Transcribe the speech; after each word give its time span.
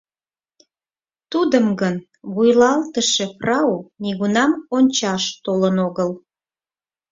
Тудым 1.31 1.65
гын 1.81 1.95
вуйлатыше 2.33 3.25
фрау 3.37 3.73
нигунам 4.03 4.51
ончаш 4.75 5.23
толын 5.43 5.75
огыл. 5.87 6.09